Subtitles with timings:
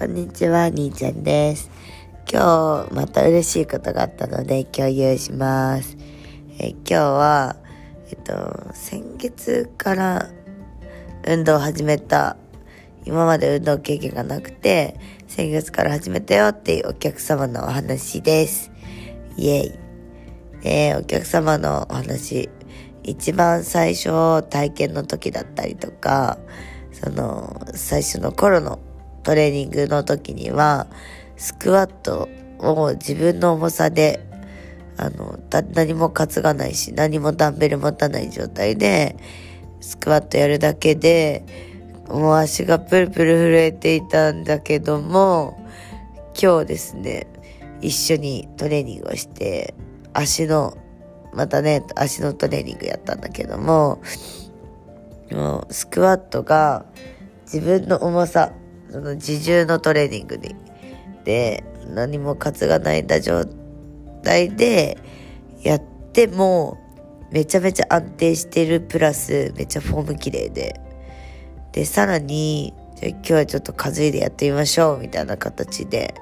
[0.00, 1.70] こんにちは、兄ちゃんです。
[2.26, 5.98] 今日、また嬉しいことがあったので共有します。
[6.58, 7.56] え今日は、
[8.10, 10.30] えっと、先月から
[11.26, 12.38] 運動を始めた、
[13.04, 18.72] 今まで運動経験がなくて、先月から始めたよっていうお客様のお話です。
[19.36, 19.78] イェイ。
[20.62, 22.48] えー、お客様のお話、
[23.02, 26.38] 一番最初体験の時だったりとか、
[26.90, 28.78] その、最初の頃の
[29.30, 30.88] トレーニングの時には、
[31.36, 34.26] スクワットを自分の重さで、
[34.96, 35.38] あの、
[35.72, 39.14] 何も担がないし、何もダンベル持たない状態で、
[39.80, 41.44] スクワットやるだけで、
[42.08, 45.64] もう足がプルプル震えていたんだけども、
[46.36, 47.28] 今日ですね、
[47.80, 49.74] 一緒にトレーニングをして、
[50.12, 50.76] 足の、
[51.32, 54.02] またね、足のトレーニングやったんだけども、
[55.30, 56.84] もうスクワットが
[57.44, 58.50] 自分の重さ、
[58.90, 60.54] その自重のトレーニングに、
[61.24, 63.44] で、何も担がないんだ状
[64.22, 64.98] 態で
[65.62, 65.82] やっ
[66.12, 66.78] ても、
[67.30, 70.80] めちゃめちゃ安定してるプラス、めっちゃフォーム綺麗で。
[71.72, 76.14] で、さらに、じゃ今日はちょっと担いでやってみましょう、みたいな形で、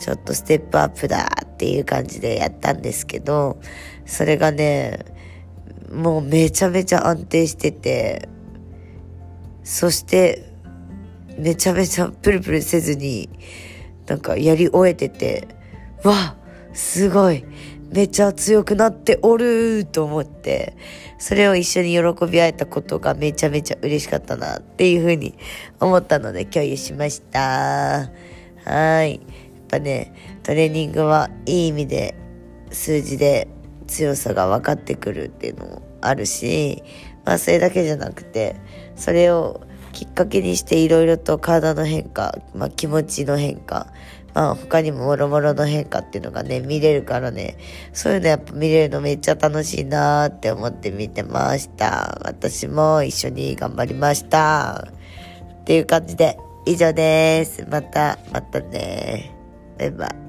[0.00, 3.58] ちょっとステップアップだっていう感じでやったんですけど、
[4.04, 4.98] それがね、
[5.92, 8.28] もうめちゃめちゃ安定してて、
[9.62, 10.55] そして、
[11.38, 13.28] めちゃめちゃプルプルせずに、
[14.06, 15.48] なんかやり終えてて、
[16.04, 16.36] わ
[16.72, 17.44] すごい
[17.90, 20.76] めっちゃ強くなっておると思って、
[21.18, 25.38] それを一緒に喜び合えたことがめちゃめちゃ嬉しかったなっていうふうに
[25.80, 28.10] 思ったので共有しました。
[28.64, 29.14] はい。
[29.14, 29.20] やっ
[29.68, 32.14] ぱね、トレーニングはいい意味で
[32.70, 33.48] 数字で
[33.86, 36.82] 強さが分かってくるっていうのもあるし、
[37.24, 38.56] まあそれだけじゃなくて、
[38.94, 39.62] それを
[39.96, 43.86] きっかけにしていろいろと体の変化、まあ、気持ちの変化、
[44.34, 47.56] まあ、他にももろもろの変化っていうのがね、見れるからね、
[47.94, 52.20] そういうのやっぱ見れるのめっちゃ楽しいなーって思って見てました。
[52.24, 54.86] 私も一緒に頑張りました。
[55.62, 56.36] っていう感じで、
[56.66, 57.64] 以上です。
[57.66, 59.34] また、またね。
[59.78, 60.25] バイバイ。